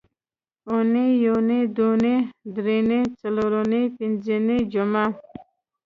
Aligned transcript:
اونۍ 0.69 1.07
یونۍ 1.25 1.61
دونۍ 1.75 2.17
درېنۍ 2.55 3.01
څلورنۍ 3.19 3.83
پینځنۍ 3.97 4.59
جمعه 4.73 5.05